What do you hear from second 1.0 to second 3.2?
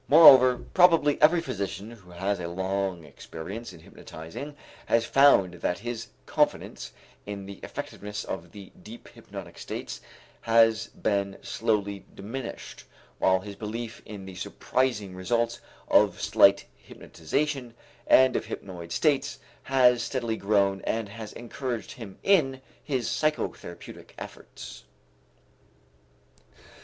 every physician who has a long